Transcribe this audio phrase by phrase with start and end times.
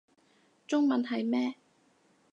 [0.67, 1.57] 中文係咩